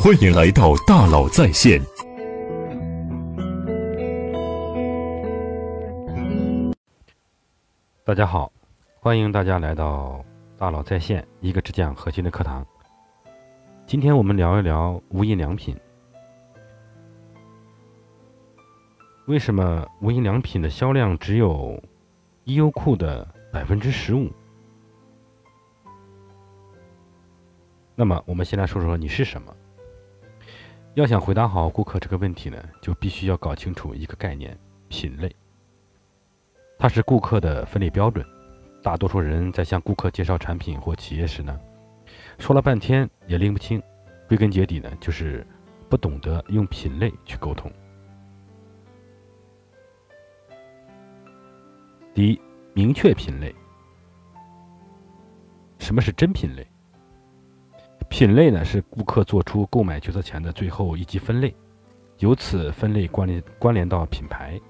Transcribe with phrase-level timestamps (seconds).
[0.00, 1.80] 欢迎来到大佬在线。
[8.04, 8.52] 大家好，
[9.00, 10.24] 欢迎大家来到
[10.56, 12.66] 大佬在线，一个只讲核心的课堂。
[13.86, 15.76] 今天我们聊一聊无印良品。
[19.26, 21.80] 为什么无印良品的销量只有
[22.44, 24.30] 优酷的百分之十五？
[27.94, 29.54] 那么，我们先来说说你是什么。
[30.94, 34.58] 要想回答好顾客这个问题呢，就必须要搞清楚一个概念——
[34.90, 35.34] 品类。
[36.78, 38.26] 它是顾客的分类标准。
[38.82, 41.58] 大多数人在向顾客介绍产品或企业时呢，
[42.38, 43.82] 说了半天也拎不清。
[44.28, 45.46] 归根结底呢，就是
[45.88, 47.72] 不懂得用品类去沟通。
[52.12, 52.40] 第一，
[52.74, 53.54] 明确品类。
[55.78, 56.66] 什么是真品类？
[58.12, 61.56] 品类呢，是顾客做出购买决策前的最后一级分类，
[62.18, 64.60] 由此分类关联关联到品牌。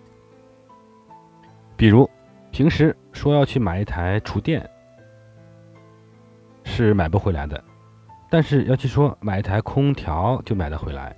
[1.76, 2.08] 比如，
[2.52, 4.64] 平时说要去买一台厨电，
[6.62, 7.60] 是买不回来的；
[8.30, 11.14] 但是要去说买一台空调就买得回来，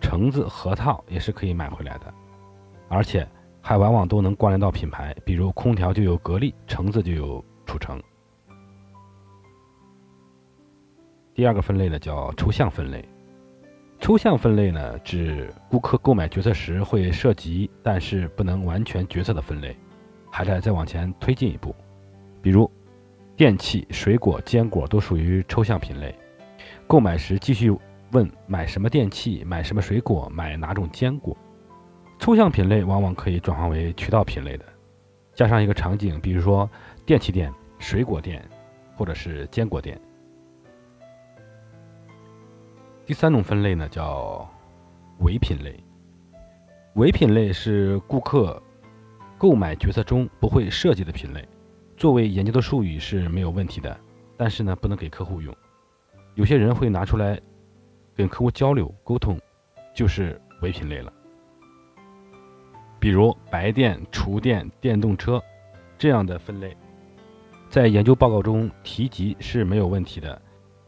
[0.00, 2.14] 橙子、核桃也是可以买回来的，
[2.88, 3.28] 而且
[3.60, 5.12] 还往往都能关联到品牌。
[5.24, 8.00] 比如空调就有格力，橙子就有楚橙。
[11.36, 13.06] 第二个分类呢，叫抽象分类。
[14.00, 19.76] 抽象分类呢，指顾客购买决策时会涉及，但是不能完全决策的分类。
[20.30, 21.76] 还得再往前推进一步，
[22.40, 22.70] 比如
[23.36, 26.14] 电器、水果、坚果都属于抽象品类。
[26.86, 27.70] 购买时继续
[28.12, 31.36] 问买什么电器、买什么水果、买哪种坚果。
[32.18, 34.64] 抽象品类往往可以转化为渠道品类的，
[35.34, 36.68] 加上一个场景，比如说
[37.04, 38.42] 电器店、水果店，
[38.96, 40.00] 或者是坚果店。
[43.06, 44.50] 第三种分类呢，叫
[45.20, 45.78] 伪品类。
[46.96, 48.60] 伪品类是顾客。
[49.38, 51.46] 购买决策中不会涉及的品类，
[51.94, 53.94] 作为研究的术语是没有问题的，
[54.34, 55.54] 但是呢，不能给客户用。
[56.36, 57.38] 有些人会拿出来
[58.14, 59.38] 跟客户交流沟通，
[59.94, 61.12] 就是伪品类了。
[62.98, 65.38] 比如白电、厨电、电动车
[65.98, 66.74] 这样的分类，
[67.68, 70.40] 在研究报告中提及是没有问题的，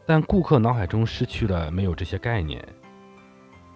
[0.08, 2.66] 但顾客脑海中失去了没有这些概念，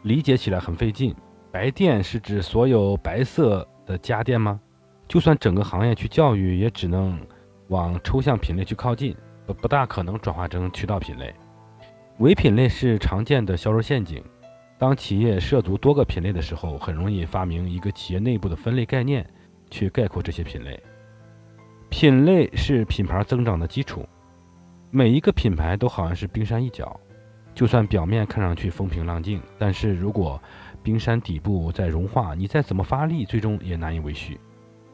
[0.04, 1.15] 理解起来很费劲。
[1.50, 3.69] 白电是指所有白色。
[3.84, 4.60] 的家电吗？
[5.09, 7.20] 就算整个行业去教育，也只能
[7.66, 11.34] 往抽象品类去靠近，不不大可能转化成渠道品类。
[12.19, 14.22] 伪品类是常见的销售陷阱。
[14.78, 19.28] 当企业涉足多个品类的时候，很容易发明一个企业内部的分类概念，
[19.69, 20.81] 去概括这些品类。
[21.91, 24.06] 品类是品牌增长的基础。
[24.94, 27.00] 每一个品牌都好像是冰山一角，
[27.54, 30.38] 就算表面看上去风平浪静，但是如果
[30.82, 34.38] 冰山底部在融化，你再怎么发力，最终也难以维续。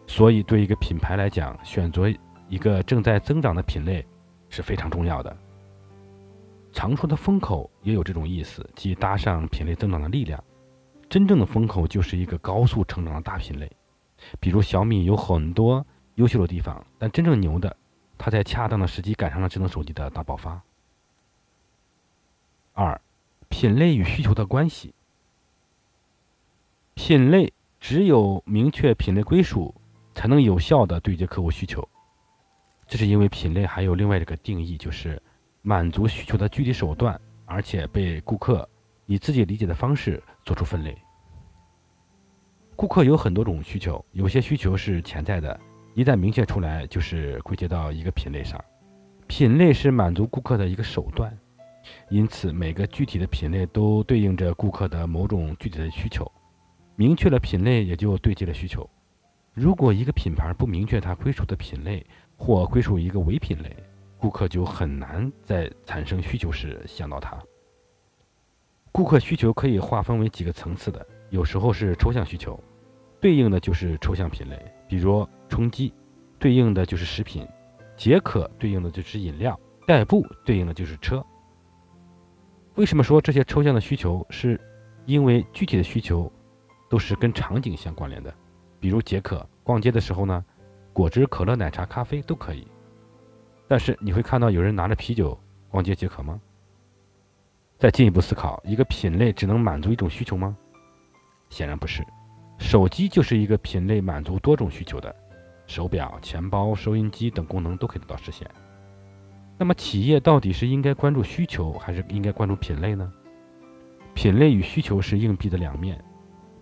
[0.06, 2.08] 所以，对一个品牌来讲，选择
[2.48, 4.06] 一个正在增长的品类
[4.48, 5.36] 是非常重要的。
[6.72, 10.40] 常说的风口也有这种意思，即搭上品类增长的力量。
[11.08, 13.68] 真正的风口就是一个高速成长的大品类。
[14.38, 17.76] 比如小米有很多优秀的地方，但真正牛的，
[18.18, 20.60] 它在恰当的时机赶上了智能手机的大爆发。
[22.74, 23.00] 二，
[23.48, 24.92] 品类与需求的关系。
[26.94, 29.74] 品类只有明确品类归属，
[30.14, 31.88] 才能有效的对接客户需求。
[32.86, 35.22] 这是因为品类还有另外一个定义，就是
[35.62, 38.68] 满足需求的具体手段，而且被顾客
[39.06, 40.96] 以自己理解的方式做出分类。
[42.74, 45.58] 顾客有很多种需求，有些需求是潜在的，
[45.98, 48.64] 一旦明确出来，就是归结到一个品类上。
[49.26, 51.36] 品类是满足顾客的一个手段，
[52.08, 56.24] 因此每个具体的品类都对应着顾客的某种具体的需求。
[56.94, 58.88] 明确了品类，也就对接了需求。
[59.54, 62.06] 如果一个品牌不明确它归属的品类，
[62.36, 63.76] 或归属一个伪品类，
[64.18, 67.36] 顾客就很难在产生需求时想到它。
[68.92, 72.56] 顾客需求可以划分为几个层次的，有时候是抽象需求，
[73.20, 74.56] 对应的就是抽象品类，
[74.88, 75.92] 比如冲击，
[76.38, 77.46] 对应的就是食品；
[77.96, 79.54] 解渴，对应的就是饮料；
[79.86, 81.24] 代步，对应的就是车。
[82.74, 84.26] 为什么说这些抽象的需求？
[84.30, 84.60] 是
[85.06, 86.32] 因为具体的需求。
[86.90, 88.34] 都是跟场景相关联的，
[88.80, 90.42] 比如解渴，逛街的时候呢，
[90.90, 92.66] 果汁、可乐、奶茶、咖啡都可以。
[93.66, 95.38] 但是你会看到有人拿着啤酒
[95.68, 96.40] 逛街解渴吗？
[97.76, 100.56] 再进一步思考，一个品类只能满足一种需求吗？
[101.50, 102.02] 显然不是。
[102.58, 105.14] 手机就是一个品类，满足多种需求的，
[105.66, 108.48] 手表、钱包、收音机等功能都可以得到实现。
[109.56, 113.10] 那么企业到底是应该关注需求，还是应该关注品类呢？
[114.14, 116.02] 品类与需求是硬币的两面，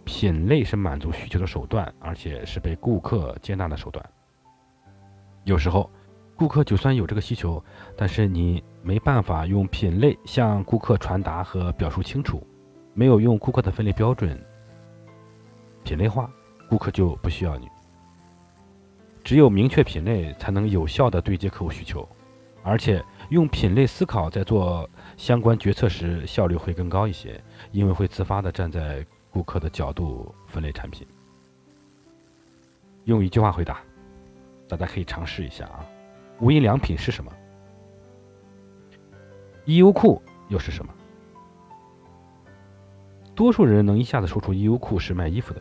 [0.05, 4.05] 品类是满足需求的手段，而且是被顾客接纳的手段。
[5.45, 5.91] 有时候，
[6.37, 7.63] 顾客就算有这个需求，
[7.97, 12.47] 但是你没办法用品类向顾客传达和表述清楚，
[12.93, 14.39] 没有用顾客的分类标准
[15.87, 16.29] 品类化，
[16.69, 17.69] 顾客就不需要你。
[19.23, 22.07] 只有明确品类，才能有效地对接客户需求，
[22.65, 27.41] 而且用品类思考，在做相关决策时效率会更高一些，
[27.71, 31.07] 因为会自发地站在顾客的角度分类产品。
[33.05, 33.79] 用一句话回答。
[34.69, 35.87] 大家可以尝试一下啊，
[36.41, 37.33] 无印良品是什么
[39.65, 40.93] 衣优库又是什么？
[43.37, 45.61] 多数人能一下子说出衣优库是卖衣服的，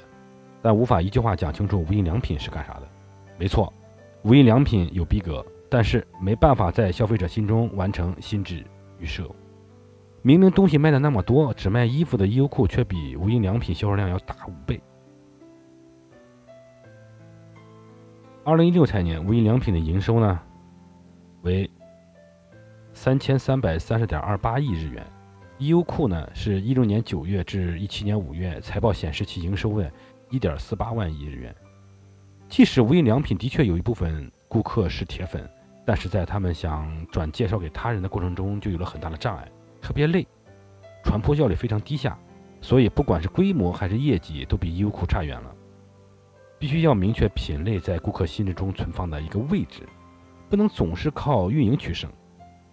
[0.65, 2.87] 但无法一句话讲清楚无印良品是干啥的。
[3.37, 3.71] 没错，
[4.23, 8.65] 无印良品有逼格，但是没办法在消费者心中完成心智
[8.97, 9.29] 预设。
[10.23, 14.81] 明明东西卖的那么多，只卖衣服的 E U 库却比无印良品销售量要大五倍。
[18.43, 20.39] 二零一六财年，无印良品的营收呢
[21.43, 21.69] 为
[22.91, 25.05] 三千三百三十点二八亿日元。
[25.59, 29.89] 优酷呢是一六年九月至一七年五月，财报显示其营收为
[30.29, 31.55] 一点四八万亿日元。
[32.47, 35.49] 即使无印良品的确有一部分顾客是铁粉，
[35.85, 39.51] 但是在他们想转介绍给他人的过程中，就有了很大的障碍，
[39.81, 40.27] 特别累，
[41.03, 42.17] 传播效率非常低下，
[42.61, 45.53] 所以不管是规模还是业绩，都比优酷差远了。
[46.57, 49.81] 必须要明确品类在顾客心智中存放的一个位置，
[50.49, 52.09] 不能总是靠运营取胜。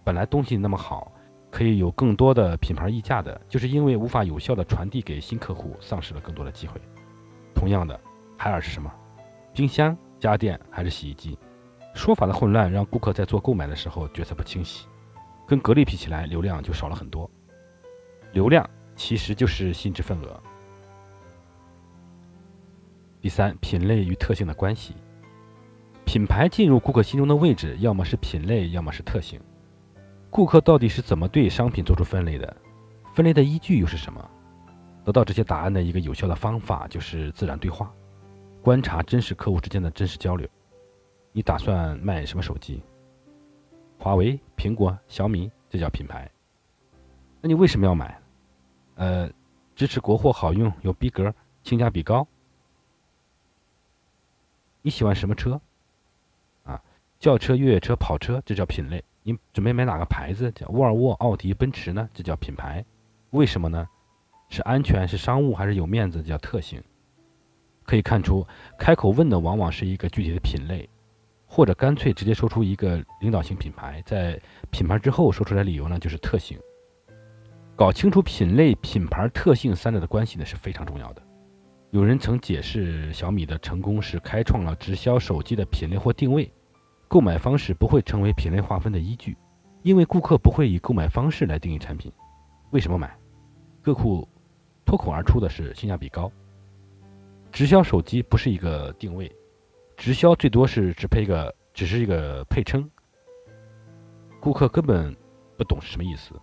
[0.05, 1.11] 本来东西那么好，
[1.51, 6.81] 可以有更多的品牌溢价的，就是因为无法有效的传递给新客户，丧失了更多的机会。
[7.63, 8.01] 同样的，
[8.37, 8.93] 海尔是什么？
[9.55, 11.39] 冰箱、家电还是洗衣机？
[11.95, 14.89] 说法的混乱让顾客在做购买的时候决策不清晰，
[15.47, 17.31] 跟格力比起来，流量就少了很多。
[18.33, 20.43] 流量其实就是心智份额。
[23.21, 24.97] 第三，品类与特性的关系。
[26.05, 29.41] 品牌进入顾客心中的位置，要么是品类，要么是特性。
[30.31, 32.57] 顾客到底是怎么对商品做出分类的？
[33.15, 34.29] 分类的依据又是什么？
[35.05, 37.93] 得到这些答案的一个有效的方法就是自然对话，
[38.63, 40.49] 观察真实客户之间的真实交流。
[41.33, 42.83] 你打算卖什么手机？
[43.99, 46.31] 华为、苹果、小米，这叫品牌。
[47.41, 48.21] 那你为什么要买？
[48.97, 49.31] 呃，
[49.75, 52.27] 支持国货，好用，有逼格，性价比高。
[54.83, 55.61] 你喜欢什么车？
[56.65, 56.83] 啊，
[57.19, 59.03] 轿车、越野车、跑车，这叫品类。
[59.23, 60.51] 你准备买哪个牌子？
[60.53, 62.09] 叫沃尔沃、奥迪、奔驰呢？
[62.13, 62.85] 这叫品牌。
[63.31, 63.89] 为什么呢？
[64.53, 66.23] 是安全，是商务，还是有面子？
[66.23, 66.79] 叫特性。
[67.85, 68.47] 可以看出，
[68.79, 70.87] 开口问的往往是一个具体的品类，
[71.47, 74.39] 或者干脆直接说出一个领导性品牌，在
[74.71, 76.59] 品牌之后说出来理由呢，就是特性。
[77.75, 81.23] 搞清楚品类、品牌、特性三者的关系呢，是非常重要的。
[81.89, 86.53] 有人曾解释，小米的成功是开创了直销手机的品类或定位，
[87.09, 89.35] 购买方式不会成为品类划分的依据，
[89.81, 92.13] 因为顾客不会以购买方式来定义产品。
[92.71, 93.17] 为什么买？
[93.85, 94.29] 各户
[94.85, 96.31] 脱口而出的是性价比高。
[97.51, 99.31] 直销手机不是一个定位，
[99.97, 102.91] 直销最多是只配一个，只是一个配称，
[104.41, 105.15] 顾客根本
[105.57, 106.35] 不懂是什么意思。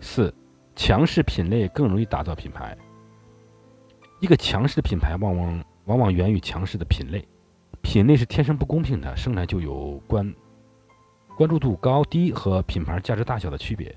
[0.00, 0.32] 四，
[0.76, 2.76] 强势品类更容易打造品牌。
[4.20, 7.26] 一个强势的品牌往往往往源于强势的品类，
[7.82, 10.32] 品类是天生不公平的，生来就有关
[11.36, 13.94] 关注度高低和品牌价值大小的区别。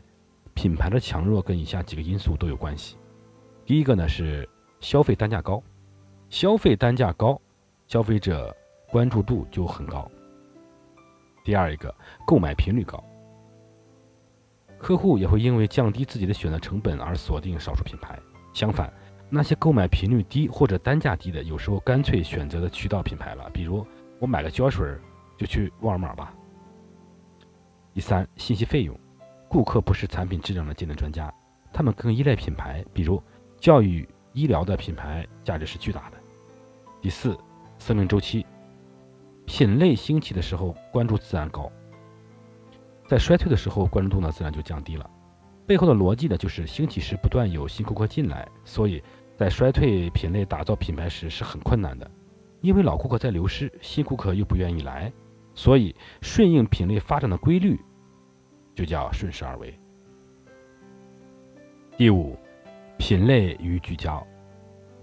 [0.57, 2.97] 品牌的强弱跟以下几个因素都有关系。
[3.63, 4.49] 第一个呢是
[4.79, 5.61] 消费单价高，
[6.29, 7.39] 消费单价高，
[7.85, 8.51] 消费者
[8.89, 10.09] 关注度就很高。
[11.45, 11.93] 第二一个
[12.25, 13.03] 购买频率高，
[14.79, 18.19] 客户也会因为降低自己的选择成本而锁定少数品牌。
[18.51, 18.91] 相反。
[19.29, 23.85] 那些购买频率低或者单价低的，有时候干脆选择的渠道品牌了，比如
[24.19, 24.89] 我买个胶水
[25.37, 26.33] 就去沃尔玛吧。
[27.93, 28.97] 第三，信息费用，
[29.50, 31.34] 顾客不是产品质量的鉴定专家，
[31.72, 33.22] 他们更依赖品牌，比如
[33.60, 36.18] 教育、医疗的品牌价值是巨大的。
[37.01, 37.38] 第四，
[37.80, 38.46] 生命周期，
[39.46, 41.72] 品类兴起的时候关注自然高，
[43.08, 45.10] 在衰退的时候关注度呢自然就降低了。
[45.66, 49.01] 背后的逻辑呢，就是兴起时不断有新顾客进来，所以
[49.36, 52.10] 在衰退品类打造品牌时是很困难的，
[52.62, 55.12] 因为老顾客在流失，新顾客又不愿意来，
[55.56, 57.80] 所以顺应品类发展的规律，
[58.77, 59.74] 就叫顺势而为。
[61.98, 62.38] 第五，
[63.00, 64.24] 品类与聚焦，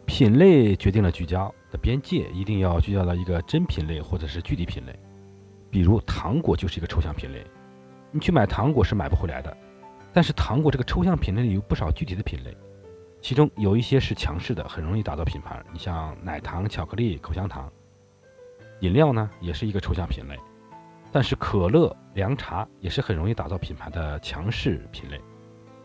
[0.07, 4.97] 品类决定了聚焦的边界，一定要聚焦到一个真品类或者是具体品类，
[5.73, 7.45] 比如糖果就是一个抽象品类，
[8.13, 9.57] 你去买糖果是买不回来的。
[10.13, 12.57] 但是糖果这个抽象品类里有不少具体的品类，
[13.21, 15.61] 其中有一些是强势的，很容易打造品牌。
[15.73, 17.69] 你像奶糖、巧克力、口香糖，
[18.79, 20.39] 饮料呢也是一个抽象品类，
[21.15, 25.21] 但是可乐、凉茶也是很容易打造品牌的强势品类。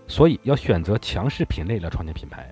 [0.07, 2.51] 所以要选择强势品类来创建品牌，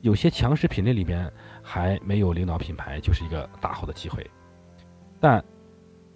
[0.00, 1.30] 有些强势品类里边
[1.62, 4.26] 还没有领导品牌，就是一个大好的机会。
[5.20, 5.44] 但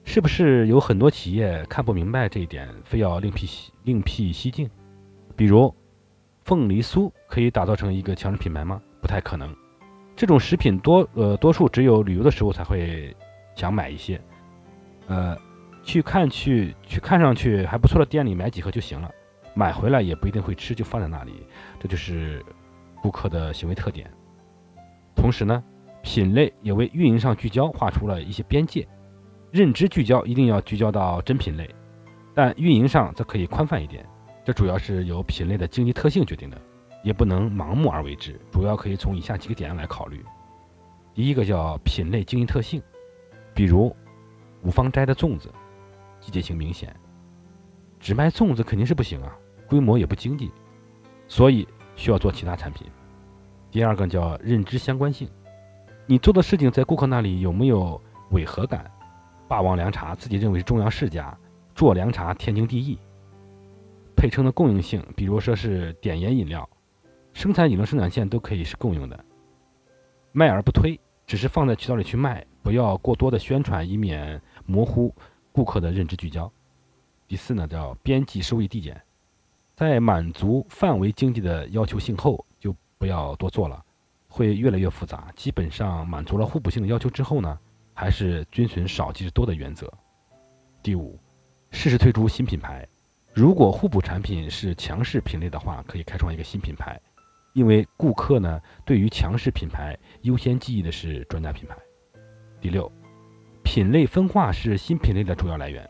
[0.03, 3.47] 是不是有很多企业看不明白这一点，非要另辟
[3.83, 4.67] 另辟蹊径？
[5.37, 5.75] 比如
[6.43, 8.81] 凤梨酥可以打造成一个强势品牌吗？
[9.03, 9.55] 不太可能。
[10.17, 13.15] 这种食品多呃多数只有旅游的时候才会
[13.55, 14.19] 想买一些，
[15.07, 15.37] 呃，
[15.89, 19.11] 去看去去看上去还不错的店里买几盒就行了。
[19.55, 21.47] 买回来也不一定会吃，就放在那里，
[21.81, 22.45] 这就是
[23.01, 24.07] 顾客的行为特点。
[25.17, 25.65] 同时呢，
[26.03, 28.87] 品类也为运营上聚焦画出了一些边界。
[29.51, 31.75] 认知聚焦一定要聚焦到真品类，
[32.35, 34.05] 但运营上则可以宽泛一点。
[34.45, 36.61] 这主要是由品类的经济特性决定的，
[37.03, 38.39] 也不能盲目而为之。
[38.53, 40.23] 主要可以从以下几个点来考虑。
[41.15, 42.83] 第一个叫品类经济特性，
[43.55, 43.97] 比如
[44.63, 45.51] 五芳斋的粽子，
[46.29, 46.95] 季节性明显，
[47.99, 49.35] 只卖粽子肯定是不行啊。
[49.67, 50.51] 规模也不经济，
[51.27, 51.67] 所以
[51.97, 52.87] 需要做其他产品。
[53.71, 55.27] 第二个叫认知相关性，
[56.07, 57.99] 你做的事情在顾客那里有没有
[58.31, 58.91] 违和感？
[59.49, 61.35] 霸王凉茶自己认为是中央世家，
[61.75, 62.99] 做凉茶天经地义。
[64.15, 66.69] 配称的共用性，比如说是碘盐饮料，
[67.33, 69.25] 生产饮料生产线都可以是共用的。
[70.33, 75.15] 卖而不推，只是放在渠道里去卖，不要过多的宣传，以免模糊
[75.59, 76.49] 顾客的认知聚焦。
[77.27, 79.03] 第四呢，叫边际收益递减。
[79.75, 83.85] 在满足范围经济的要求性后，就不要多做了，
[84.29, 85.33] 会越来越复杂。
[85.35, 87.59] 基本上满足了互补性的要求之后呢，
[87.93, 89.93] 还是遵循少即是多的原则。
[90.81, 91.19] 第五，
[91.73, 92.87] 适时推出新品牌。
[93.35, 97.01] 如果互补产品是强势品类的话，可以开创一个新品牌，
[97.53, 101.77] 因为顾客呢对于强势品牌优先记忆的是专家品牌。
[102.61, 102.91] 第六，
[103.71, 105.87] 品类分化是新品类的主要来源。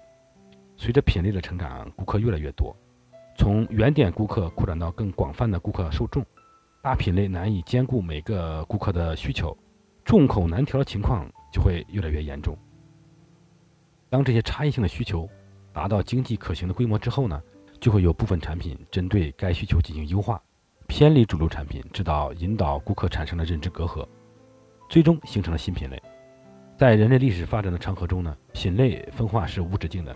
[0.76, 2.74] 随着品类的成长，顾客越来越多。
[3.36, 6.26] 从原点顾客扩展到更广泛的顾客受众，
[6.82, 9.56] 大品类难以兼顾每个顾客的需求，
[10.04, 12.58] 众口难调的情况就会越来越严重。
[14.10, 15.30] 当这些差异性的需求
[15.72, 17.40] 达到经济可行的规模之后呢，
[17.80, 20.42] 就会有部分产品针对该需求进行优化，
[20.88, 24.04] 偏离主流产品，直到引导顾客产生了认知隔阂，
[24.88, 26.02] 最终形成了新品类。
[26.78, 30.14] 在人类历史发展的长河中呢，品类分化是无止境的，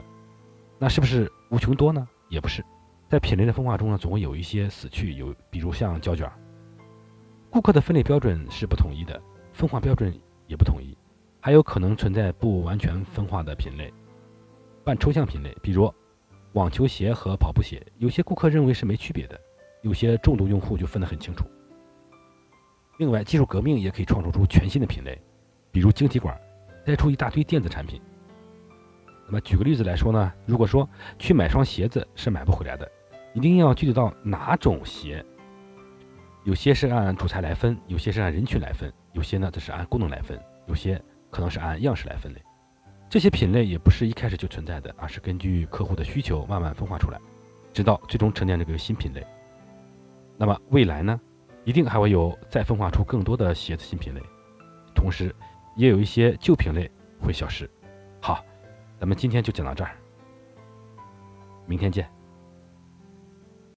[0.79, 2.09] 那是不是无穷多呢？
[2.29, 2.65] 也不是。
[3.09, 6.31] 在品类的分化中呢，总会有一些死去，有比如像胶卷。
[7.51, 9.21] 顾客的分类标准是不统一的，
[9.53, 10.17] 分化标准
[10.47, 10.97] 也不统一，
[11.41, 13.93] 还有可能存在不完全分化的品类，
[14.85, 15.93] 半抽象品类，比如
[16.53, 19.37] 网球鞋和跑步鞋，有些顾客认为是没区别的，
[19.83, 21.45] 有些重度用户就分得很清楚。
[22.99, 25.21] 另外，技术革命也可以创造出全新的品类，
[25.73, 26.41] 比如晶体管
[26.85, 28.01] 带出一大堆电子产品。
[29.27, 32.91] 那么举个例子来说呢，如果说去买双鞋子是买不回来的。
[33.35, 35.25] 一定要具体到哪种鞋，
[36.45, 42.43] 有些是按主材来分，有些是按人群来分，有些呢则是按功能来分，有些可能是按样式来分类。
[43.09, 47.19] 这些品类也不是一开始就存在的，而是根据客户的需求慢慢分化出来，
[47.73, 49.27] 直到最终沉淀这个新品类。
[50.37, 51.19] 那么未来呢，
[51.65, 54.21] 一定还会有再分化出更多的鞋子新品类，
[54.95, 55.35] 同时
[55.75, 57.71] 也有一些旧品类会消失。
[58.21, 58.45] 好，
[59.01, 59.97] 咱们今天就讲到这儿，
[61.67, 62.09] 明天见。